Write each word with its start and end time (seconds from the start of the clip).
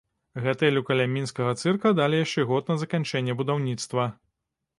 Гатэлю 0.43 0.81
каля 0.87 1.03
мінскага 1.15 1.51
цырка 1.63 1.91
далі 2.01 2.23
яшчэ 2.25 2.47
год 2.53 2.63
на 2.73 2.79
заканчэнне 2.85 3.37
будаўніцтва. 3.45 4.09